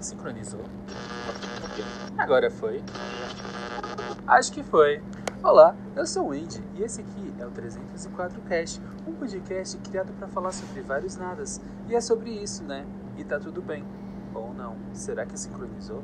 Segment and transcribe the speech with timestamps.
[0.00, 0.64] Sincronizou?
[2.16, 2.82] Agora foi?
[4.26, 5.02] Acho que foi.
[5.42, 10.12] Olá, eu sou o Indy e esse aqui é o 304 Cast, um podcast criado
[10.18, 11.60] para falar sobre vários nadas.
[11.88, 12.86] E é sobre isso, né?
[13.18, 13.84] E tá tudo bem.
[14.34, 14.76] Ou não?
[14.94, 16.02] Será que sincronizou?